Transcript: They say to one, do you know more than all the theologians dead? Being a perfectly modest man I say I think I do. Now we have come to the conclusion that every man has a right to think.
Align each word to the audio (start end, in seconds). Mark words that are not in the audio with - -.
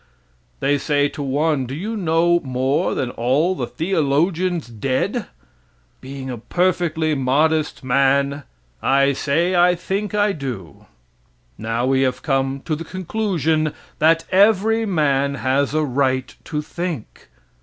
They 0.61 0.79
say 0.79 1.09
to 1.09 1.21
one, 1.21 1.67
do 1.67 1.75
you 1.75 1.95
know 1.95 2.39
more 2.39 2.95
than 2.95 3.11
all 3.11 3.53
the 3.53 3.67
theologians 3.67 4.65
dead? 4.67 5.27
Being 5.99 6.27
a 6.31 6.39
perfectly 6.39 7.13
modest 7.13 7.83
man 7.83 8.41
I 8.81 9.13
say 9.13 9.55
I 9.55 9.75
think 9.75 10.15
I 10.15 10.31
do. 10.31 10.87
Now 11.55 11.85
we 11.85 12.01
have 12.01 12.23
come 12.23 12.61
to 12.65 12.75
the 12.75 12.83
conclusion 12.83 13.75
that 13.99 14.25
every 14.31 14.87
man 14.87 15.35
has 15.35 15.75
a 15.75 15.83
right 15.83 16.33
to 16.45 16.63
think. 16.63 17.29